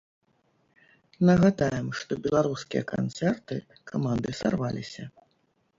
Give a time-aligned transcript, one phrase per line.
[1.29, 3.55] Нагадаем, што беларускія канцэрты
[3.95, 5.03] каманды сарваліся.